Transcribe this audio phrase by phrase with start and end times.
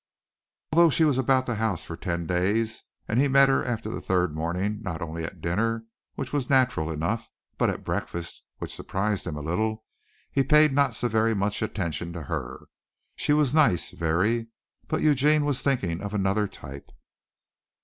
[0.73, 4.01] Although she was about the house for ten days and he met her after the
[4.01, 5.83] third morning not only at dinner,
[6.15, 9.85] which was natural enough, but at breakfast (which surprised him a little),
[10.31, 12.65] he paid not so very much attention to her.
[13.15, 14.47] She was nice, very,
[14.87, 16.89] but Eugene was thinking of another type.